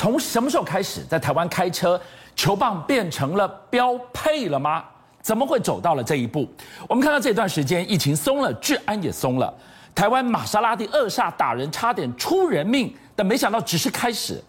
[0.00, 2.00] 从什么时候开始，在台湾开车
[2.34, 4.82] 球棒变成了标配了吗？
[5.20, 6.48] 怎么会走到了这一步？
[6.88, 9.52] 我们看到这段时间疫情松了，治安也松了，
[9.94, 14.42] 台湾玛莎拉蒂二煞打人，差点出人命，但没想到只是开始，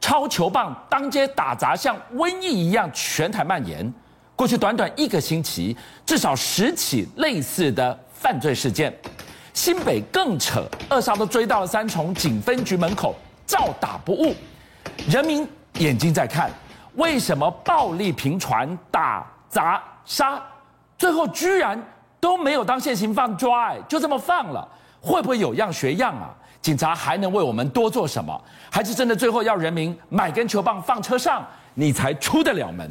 [0.00, 3.88] 超球棒当街打砸，像瘟疫一样全台蔓延。
[4.34, 8.92] 过去短短一个星期，至少十起类似的犯罪事件。
[9.54, 13.14] 新北更扯，二煞都追到了三重警分局门口，
[13.46, 14.34] 照打不误。
[15.08, 15.46] 人民
[15.78, 16.50] 眼睛在看，
[16.94, 20.42] 为什么暴力频传、打砸杀，
[20.98, 21.80] 最后居然
[22.18, 23.68] 都没有当现行犯抓？
[23.68, 24.66] 哎，就这么放了，
[25.00, 26.34] 会不会有样学样啊？
[26.62, 28.40] 警察还能为我们多做什么？
[28.70, 32.90] 还是真的最后要人民买根球棒放车上，你才出得了门？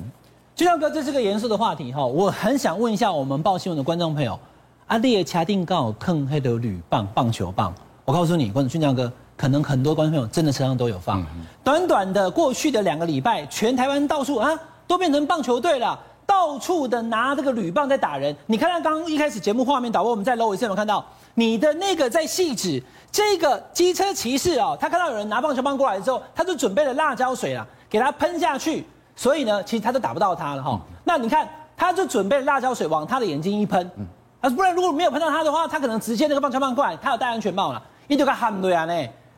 [0.55, 4.39] 俊相哥，这是个严肃的话题哈，我很想问一下我们报新闻的观众朋友，
[4.87, 7.73] 阿丽的卡定告坑黑的铝棒棒球棒，
[8.05, 9.12] 我告诉你，观众俊亮哥。
[9.38, 11.25] 可能很多观众朋友真的车上都有放。
[11.63, 14.49] 短短的过去的两个礼拜，全台湾到处啊
[14.88, 18.35] 都变成棒球队了，到处的拿这个铝棒在打人。
[18.46, 28.85] 你看看刚刚一开始节目画面导播，我们在楼尾有没有看到你的那个在戏子这个机车骑士哦，他看到有人拿棒球棒过来之后，他就准备了辣椒水啊，给他喷下去。
[29.18, 30.77] 所以呢，其实他都打不到他了哈。
[31.05, 33.90] 那你看，他就准备了辣椒水往他的眼睛一喷，
[34.41, 38.93] 啊，不然如果没有喷到他的话，他可能直接那个棒球棒过来，他有戴安全帽了，你就该喊对啊呢。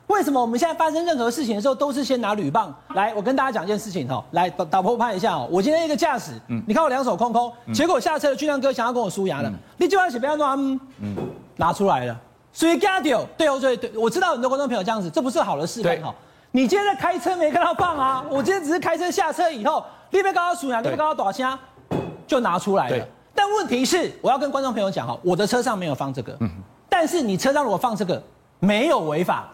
[0.08, 2.73] 为什么我们现在发生任何事情的时候都是先拿铝棒？
[2.95, 3.13] 来？
[3.13, 5.47] 我跟大家讲一件事情哈，来打打破拍一下哦。
[5.52, 10.58] 我今天一个驾驶，嗯，你看我两手空空，结果下车的俊亮哥想要跟我输牙了，你就要写不要乱，
[11.02, 11.16] 嗯，
[11.58, 12.17] 拿出来了，
[12.53, 16.16] 所以加掉，对哦对对，我知道很多观众朋友这样子，这不是好的示范哈。
[16.52, 18.23] 你今天在开车没看到棒啊？
[18.30, 21.59] 我今天只是开车下车以后，你别刚刚输牙，你别刚刚打枪，
[22.25, 23.05] 就拿出来了。
[23.36, 26.49] 但问题是，我要跟观众朋友讲哈，我的车上没有放这个，嗯，
[26.88, 28.23] 但是你车上如果放这个，
[28.59, 29.49] 没有违法。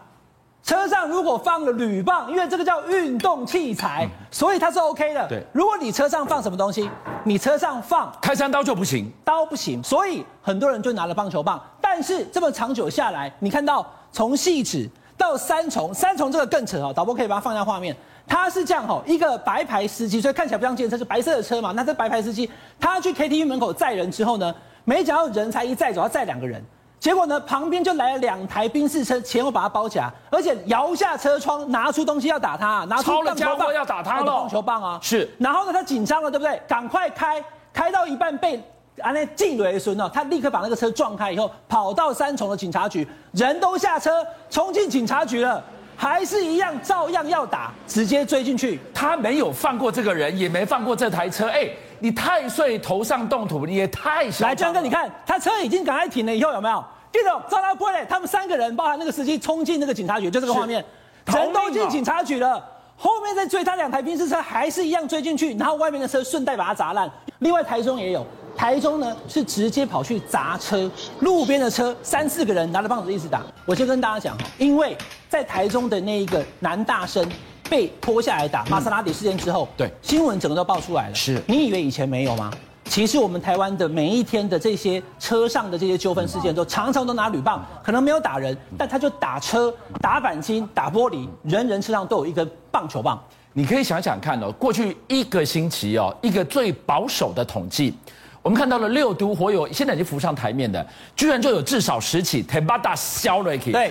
[0.63, 5.27] 车上如果放了铝棒，因为这个叫运动器材，所以它是 OK 的。
[5.27, 6.89] 对，如果你车上放什么东西，
[7.25, 9.83] 你车上放开山刀就不行，刀不行。
[9.83, 11.61] 所以很多人就拿了棒球棒。
[11.81, 16.93] 但是这么长久下来，你看到从细纸到三重，三重这个更扯哦。
[16.95, 17.93] 导播可以把它放下画面，
[18.25, 21.73] 他是这样哈，一个白牌司机，所以看起来不像计程车，是白色的车嘛。
[21.73, 22.49] 那这白牌司机，
[22.79, 24.55] 他去 KTV 门口载人之后呢，
[24.85, 26.63] 没想到人才一载走，要载两个人。
[27.03, 34.97] 结果呢，旁边就来了两台宾士车，前后把他包起来，而且摇下车窗，拿出东西要打他，拿出棒球棒要打他了，棒球棒啊！
[35.01, 35.29] 是。
[35.37, 36.61] 然后呢，他紧张了，对不对？
[36.65, 37.43] 赶快开，
[37.73, 38.55] 开到一半被
[39.01, 45.61] 啊那进雷孙呢，他立刻把那个车撞开以后，跑到三重的警察局，人都下车，冲进警察局了，
[45.97, 48.79] 还是一样，照样要打，直接追进去。
[48.93, 51.67] 他没有放过这个人，也没放过这台车，哎。
[51.99, 54.45] 你太岁头上动土，你也太小。
[54.45, 56.83] 来，江哥，你看他车已经赶快停了，以后有没有？
[57.13, 60.83] 记者照他过来，他们三个人，包含那个司机，冲进那个警察局，就这个画面，
[61.27, 62.61] 人都进警察局了，
[62.97, 67.09] 后面再追他两台宾士车，还是一样追进去，然后外面的车顺带把它砸烂。
[67.39, 68.25] 另外台中也有，
[68.57, 73.43] 台中呢是直接跑去砸车，路边的车三四个人拿着棒子一直打。
[73.65, 74.97] 我先跟大家讲，因为
[75.29, 77.25] 在台中的那一个男大生。
[77.69, 81.15] 被拖下来打玛莎拉蒂事件之后，对新闻整个都爆出来了。
[81.15, 82.51] 是你以为以前没有吗？
[82.85, 93.19] 其实我们台湾的每一天的这些车上的这些纠纷事件，都常常都拿铝棒，可能没有打人，但他就打车、打钣金、打玻璃，人人车上都有一根棒球棒。
[93.53, 97.93] 你可以想想看哦，过去一个星期哦，一个最保守的统计，
[98.41, 103.89] 我们看到了六都火友现在已经浮上台面的，居然就有至少十起，台巴大肖瑞克，对。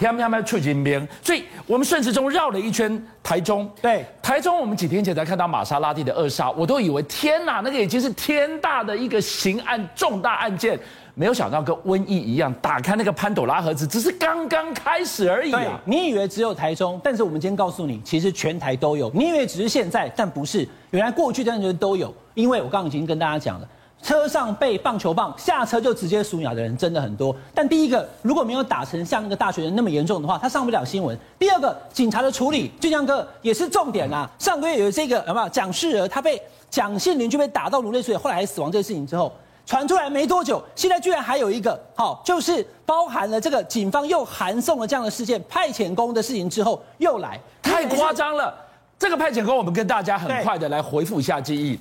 [0.00, 3.70] 他们他们出金边，所以我们顺时钟绕了一圈台中。
[3.82, 10.78] 对，台中我们几天前才看到玛莎拉蒂的扼杀，我都以为天哪，那个已经是天大的一个刑案重大案件，
[11.14, 15.80] 没有想到跟瘟疫一样，打开那个潘朵拉盒子，只是刚刚开始而已啊！
[15.84, 19.10] 你以为只有台中，但是我们今天告诉你，其实全台都有。
[19.14, 23.68] 你以为只是现在，但不是，原来过去真的都有，因为我刚刚已经跟大家讲了。
[24.02, 27.34] 车上被棒球棒，下车就直接数秒的人真的很多。
[27.54, 31.18] 但第一个，如果没有打成像那个大学生那么严重的话，他上不了新闻。
[31.38, 34.30] 第二个，警察的处理，俊相哥也是重点啊。
[34.38, 36.40] 上个月有这个有没有蒋世儿，他被
[36.70, 39.32] 蒋姓邻居被打到颅内出血，后来还死亡这个事情之后，
[39.66, 48.54] 传出来没多久，现在居然还有一个，好，就是包含了这个警方又函送了这样的事件，派遣工的事情之后又来，太夸张了。
[48.98, 51.78] 这个派遣工，我们跟大家很快的来回复一下记忆。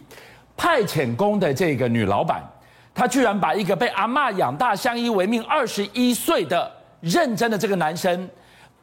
[0.58, 2.44] 派遣工的这个女老板，
[2.94, 6.70] 她居然把一个被阿嬷养大、相依为命二十一岁的
[7.00, 8.28] 认真的这个男生，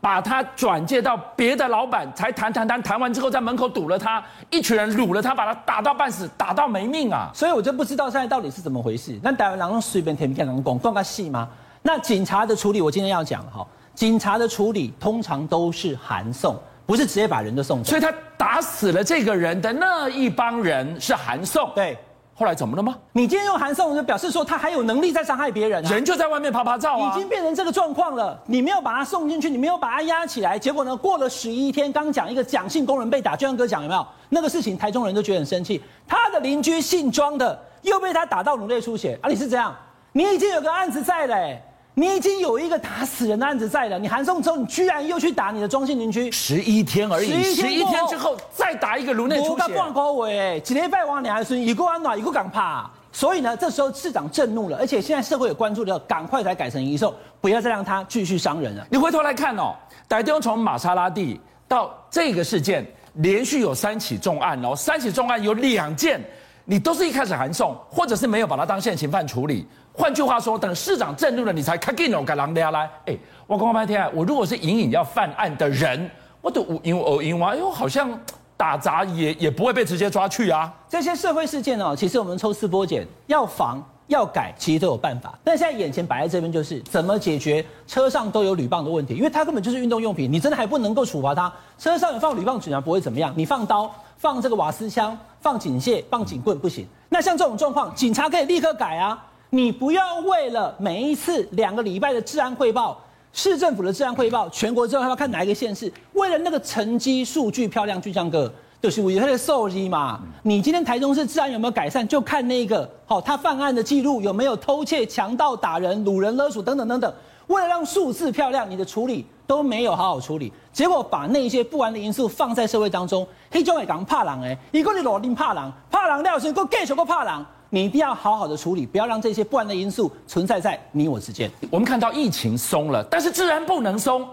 [0.01, 7.31] 把他转介到别的老板，才谈谈谈谈完之后，在门口堵了他，一群人掳了他，把他打到半死，打到没命啊！
[7.35, 9.19] 所以我就不知道现在到底是怎么回事。
[9.23, 11.49] 那台湾人随便填片能讲断个戏吗？
[11.83, 16.55] 那警察的处理，我今天要讲哈，警察的处理通常都是函送。
[16.87, 17.91] 不是直接把人都送走。
[17.91, 21.71] 所以他打死了这个人的那一帮人是韩送。
[21.75, 21.97] 对。
[22.37, 22.97] 后来怎么了吗？
[23.13, 25.89] 你今天用韩送，就表示说他还有能力在伤害别人啊。
[25.89, 27.15] 人就在外面趴趴照啊。
[27.15, 28.37] 已经变成这个状况了。
[28.47, 30.97] 你没有把他送进去，你没有把他压起来，结果呢？
[30.97, 34.05] 过了十一天，刚讲一个蒋姓工人被打，俊相哥讲有没有？
[34.31, 35.81] 那个事情，台中人都觉得很生气。
[36.09, 39.29] 他的邻居姓庄的又被他打到颅内出血啊！
[39.29, 39.73] 你是这样？
[40.11, 41.63] 你已经有个案子在嘞、欸。
[41.97, 49.51] 你已经有一个打死人的案子在了，你韩送之后，你居然又去打你的庄姓邻居，十一天而已，十一天，天之后再打一个颅内出血。
[49.51, 58.85] 我挂高伟，几礼拜往你还说一个安暖一个敢怕，所以呢，这时候市长震怒了，而且现在社会也关注的，赶快才改成移送，不要再让他继续伤人了。
[58.91, 59.73] 你回头来看哦，
[60.09, 66.21] 台中从玛莎拉蒂到这个事件，连续有三起重案哦，三起重案有两件，
[66.65, 69.67] 你都是一开始函送，或者是没有把他当现行犯处理。
[69.93, 72.91] 换句话说，等市长震怒了，你才开给我给狼家来。
[73.07, 73.17] 哎，
[73.47, 78.11] 我讲半天啊，我如果是隐隐要犯案的人，我都因为偶因为，哎呦，好像
[78.57, 80.73] 打杂也也不会被直接抓去啊。
[80.89, 85.39] 这些社会事件哦，其实我们抽丝剥茧，要防要改，其实都有办法。
[85.45, 91.53] 但现在眼前摆在这边，就是怎么解决车上都有铝棒的问题，因为它根本就是运动用品，你真的还不能够处罚它。
[91.79, 93.33] 车上有放铝棒，居然不会怎么样。
[93.37, 93.93] 你放刀、
[94.25, 96.87] 放这个瓦斯枪、放警械、放警棍不行。
[97.11, 99.23] 那像这种状况，警察可以立刻改啊。
[99.51, 102.99] 你不要为了每一次两个礼拜的治安汇报，
[103.35, 108.51] 市政府的治安汇报，全国之后还要看哪一个县市，为了那个成绩数据漂亮，就像个
[108.81, 110.19] 就是为他的受益嘛。
[110.43, 117.15] 你今天台中市治安有没有改善，就看那个好，他犯案的记录有没有偷窃、强盗、打人、掳人勒索等等等等。
[117.47, 127.45] 为了让数字漂亮，你的处理都没有好好处理，结果把那些不安的因素放在社会当中，黑中会讲怕狼哎，一个你老丁怕狼，怕狼料是够 get 够怕狼。
[127.71, 131.51] 你一定要好好的处理，不要让这些不安的因素存在在你我之间。
[131.71, 134.25] 我们看到疫情松了，但是自然不能松。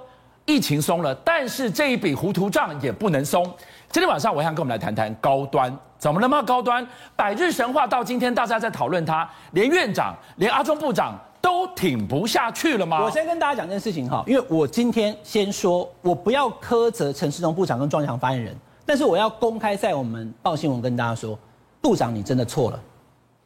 [0.46, 3.44] 疫情松了，但是这一笔糊涂账也不能松。
[3.90, 6.42] 今天晚上，我想跟我们来谈谈高端，怎么了吗？
[6.44, 6.86] 高端
[7.16, 13.04] 百日神话到今天，大家在讨论他，连院长、连阿中部长都挺不下去了吗？
[13.04, 18.56] 我先跟大家讲件事情哈，因为我今天先说，我不要苛责陈世忠部长跟庄强发言人，
[18.86, 21.38] 但是我要公开在我们报新闻跟大家说，
[21.82, 22.80] 部长你真的错了。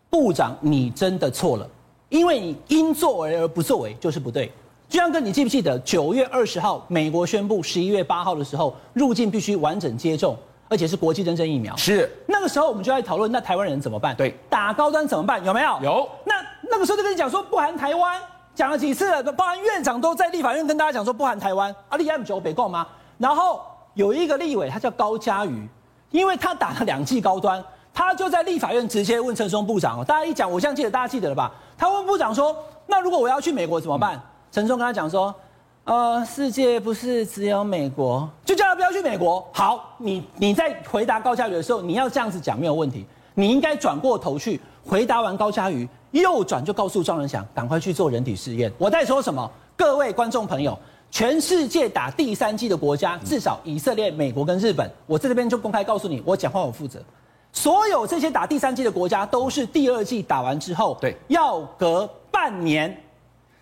[0.08, 1.70] 部长，你真的错了，
[2.08, 4.50] 因为你因作为而不作为就是不对。
[4.88, 10.38] 俊相哥，你记不记得九月二十号，美国宣布十一月八号的时候入境必须完整接种，
[10.70, 11.76] 而且是国际认证疫苗。
[11.76, 14.16] 是那个时候我们就在讨论，那台湾人怎么办？
[14.16, 15.44] 对，打高端怎么办？
[15.44, 15.80] 有没有？
[15.82, 16.10] 有。
[16.24, 16.35] 那
[16.70, 18.22] 那个时候就跟你讲说不含台湾，
[18.54, 21.74] 讲了几次了，包含院长都在立法院跟大家讲说不含台湾。
[21.90, 22.88] 啊，立 M 九北共吗？
[23.18, 23.62] 然后
[23.94, 25.68] 有一个立委，他叫高嘉瑜，
[26.12, 27.64] 因为他打了两剂高端。
[27.98, 31.50] 他就在立法院直接问陈松部长哦，大家一讲，我现在记得，大家记得了吧？
[31.78, 32.54] 他问部长说
[32.88, 34.22] ：“那如果我要去美国怎么办？”
[34.52, 35.34] 陈松跟他讲说
[35.86, 43.06] ：“呃，世界不是只有美国，就叫他不要去美国。”好，你你在回答高嘉瑜的时候，你要这样子讲没有问题。
[43.34, 45.88] 你应该转过头去回答完高嘉瑜，
[46.22, 48.72] 右转就告诉庄仁祥，赶快去做人体试验。
[48.78, 49.50] 我在说什么？
[49.76, 50.78] 各位观众朋友，
[51.12, 57.02] 全世界打第三季的国家，至少以色列、美国跟日本，我在这边就公开告诉你，我讲话我负责。
[57.52, 62.98] 所有这些打第三季的国家都是第二季打完之后，对，要隔半年，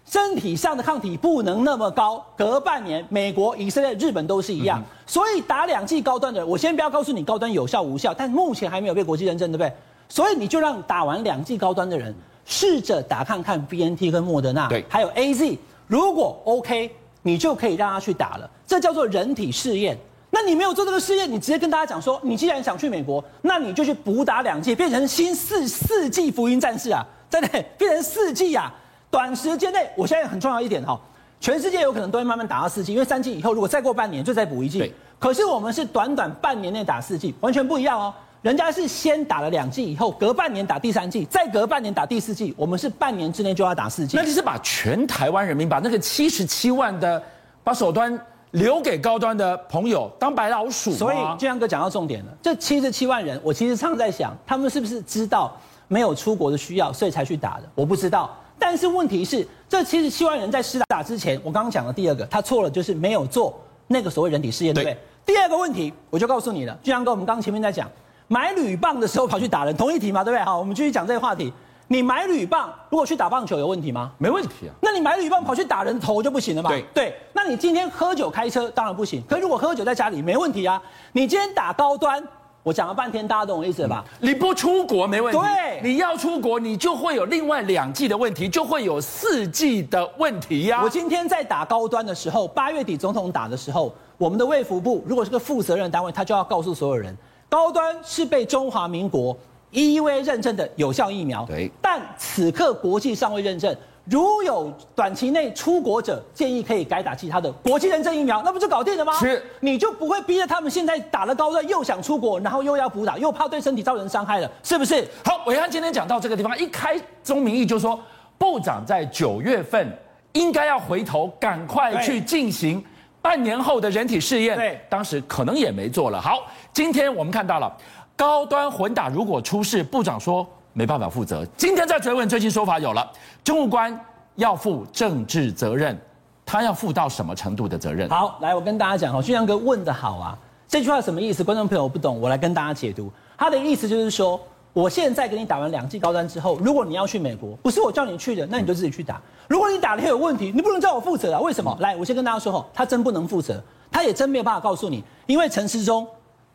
[0.06, 3.03] 身体上的抗体不能那么高，隔半年。
[3.09, 4.79] 美国、以色列、日本都是一样。
[4.79, 9.73] 嗯、所以打两剂高端的，我先不要告诉你高端有效无效，但目前还没有被国际认证，对不对？
[10.09, 12.13] 所以你就让打完两剂高端的人
[12.45, 15.57] 试着打看看 BNT 跟莫德纳，对，还有 AZ，
[15.88, 18.50] 如果 OK，你就可以让他去打了。
[18.68, 19.97] 这叫做人体试验。
[20.30, 27.64] 那你没有做这个试验，你直接跟大家讲说，你既然想去美国，那你就去补打两剂，变成新四四季福音战士啊，对不对？
[27.78, 28.73] 变成四季啊，
[29.12, 31.00] 短时间内，我现在很重要一点哈，
[31.40, 34.92] 全世界有可能都会慢慢打到四季，因为三季以后如果再过半年就再补一剂。
[35.19, 38.14] 可是我们是短短半年内打四季，完全不一样哦。
[38.44, 44.16] 人家是先打了两剂以后，隔半年打第三剂，再隔半年打第四剂，我们是半年之内就要打四剂。
[44.16, 47.23] 那你是把全台湾人民，把那个七十七万的，
[47.64, 48.19] 把手端。
[48.54, 52.31] 留给高端的朋友当白老鼠，所以俊阳哥讲到重点了。
[52.40, 57.64] 这七十七万人，我其实常在想，他们是不是知道没有出国的需要，所以才去打的？
[57.73, 58.30] 我不知道。
[58.59, 64.97] 但是问题是，这七十七万人在施打之前，我刚刚讲的第二个，他错了，就是没有做那个所谓人体试验，对不对？
[65.26, 66.78] 第二个问题，我就告诉你了。
[66.83, 67.90] 俊阳哥，我们刚刚前面在讲
[68.33, 70.44] 买铝棒的时候跑去打人，同一题嘛，对不对？
[70.44, 71.54] 好，我们继续讲这个话题。
[71.87, 74.11] 你买铝棒，如果去打棒球有问题吗？
[74.18, 74.73] 没问题啊。
[74.81, 76.71] 那你买铝棒跑去打人头就不行了嘛？
[76.71, 77.16] 对对。
[77.33, 80.81] 那你今天喝酒开车当然不行，可如果喝酒在家里没问题啊。
[81.11, 82.23] 你今天打高端，
[82.63, 84.04] 我讲了半天，大家懂我意思吧？
[84.19, 90.83] 你不出国没问题，对，你要出国，你就会有另外两季的问题，就会有四季的问题呀、啊。
[90.83, 97.16] 我今天在打高端的时候，八月底总统打的时候，我们的卫福部如果是个负责任单位，他就要告诉所有人，
[97.54, 99.38] 高端是被中华民国
[99.72, 101.45] EUA 认证的有效疫苗。
[101.45, 103.76] 对，但此刻国际尚未认证。
[104.06, 109.14] 如有短期内出国者，建议可以改打其他的国际认证疫苗，那不就搞定了吗？
[109.19, 115.07] 是，你就不会逼着他们现在打了高端又想出国，然后又要补打，又怕对身体造成伤害了，是不是？
[115.24, 118.00] 好，暐瀚今天讲到这个地方，一开宗明义就说，
[118.40, 119.88] 部长在九月份
[120.31, 122.83] 应该要回头，赶快去进行
[123.23, 124.56] 半年后的人体试验。
[124.56, 126.21] 对，当时可能也没做了。
[126.21, 127.75] 好，今天我们看到了
[128.15, 130.47] 高端混打如果出事，部长说。
[130.75, 131.45] 没办法负责。
[131.56, 133.11] 今天在追问，最新说法有了，
[133.44, 133.95] 政务官
[134.37, 135.95] 要负政治责任，
[136.44, 138.09] 他要负到什么程度的责任？
[138.09, 140.35] 好，来，我跟大家讲哈，俊阳哥问的好啊，
[140.68, 141.44] 这句话什么意思？
[141.44, 143.11] 观众朋友不懂，我来跟大家解读。
[143.37, 144.42] 他的意思就是说，
[144.73, 149.21] 我现在给你打完两剂高端之后，如果你要去美国，不是我叫你去的，那你就自己去打。
[149.47, 151.39] 如果你打了有问题，你不能叫我负责啊？
[151.39, 151.77] 为什么？
[151.80, 156.07] 来，我先跟大家说哈，他真不能负责，他也真没有办法告诉你，因为陈时中。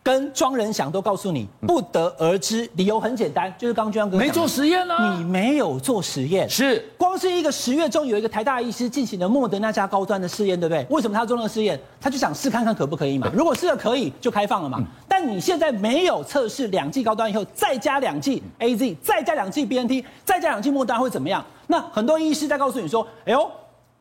[0.09, 10.87] 跟庄仁祥都告诉你不得而知，理由很简单，就是刚刚俊相哥没做实验呢、啊，你没有做实验，是光是一个十月中有一个台大医师进行了莫德纳加高端的试验，对不对？
[10.89, 11.79] 为什么他做那个试验？
[12.01, 13.31] 他就想试看看可不可以嘛。
[13.35, 14.83] 如果试了可以，就开放了嘛。
[15.07, 21.45] 但你现在没有测试两剂高端以后，再加两剂 AZ，再加两剂 BNT，再加两剂莫德纳会怎么样？
[21.67, 23.47] 那很多医师在告诉你说，哎呦，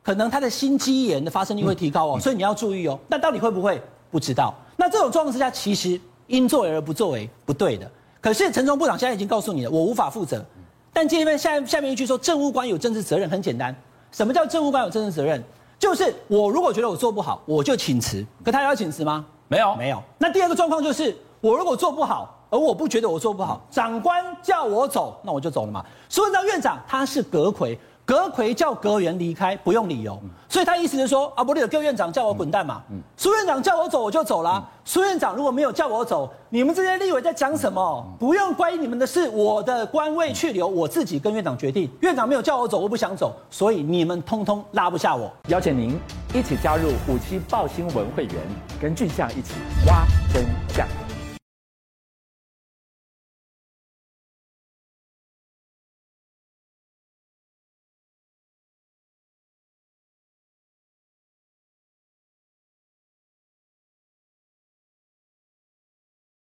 [0.02, 2.98] 可能他的心肌炎的发生率会提高哦，所以你要注意哦。
[3.08, 3.78] 那到底会不会？
[4.10, 4.54] 不知道。
[4.76, 7.90] 那这种状况之下，其实因作为而不作为，不对的。
[8.20, 10.44] 可是陈时中部长现在已经告诉你了，我无法负责。
[10.92, 13.74] 但接下面下下面一句说，政务官有政治责任，很简单。
[14.10, 15.42] 什么叫政务官有政治责任？
[15.78, 18.24] 就是我如果觉得我做不好，我就请辞。
[18.44, 19.24] 可他要请辞吗？
[19.46, 20.02] 没有，没有。
[20.18, 25.84] 那第二个状况就是，我如果做不好，而我不觉得我做不好，长官叫我走，那我就走了嘛。
[26.08, 27.78] 苏文昭院长他是阁揆。
[28.08, 32.82] 阁魁叫阁员离开不用理由，所以他意思是说啊，不对，各院长叫我滚蛋嘛。
[33.18, 34.66] 苏院长叫我走我就走了。
[34.82, 38.16] 苏院长如果没有叫我走，你们这些立委在讲什么？
[38.18, 41.90] 不用关你们的事，我的官位去留，我自己跟院长决定。
[42.00, 45.30] 院长没有叫我走，我不想走，所以你们通通拉不下我。
[45.48, 46.00] 邀请您
[46.32, 48.34] 一起加入五七报新闻会员，
[48.80, 49.52] 跟俊相一起
[49.86, 50.06] 挖。